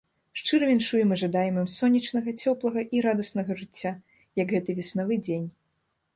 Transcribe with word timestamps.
Шчыра 0.39 0.69
віншуем 0.69 1.11
і 1.15 1.17
жадаем 1.23 1.59
ім 1.63 1.67
сонечнага, 1.73 2.29
цёплага 2.45 2.81
і 2.97 3.05
радаснага 3.07 3.51
жыцця, 3.61 3.91
як 4.43 4.47
гэты 4.57 4.71
веснавы 4.83 5.21
дзень. 5.31 5.47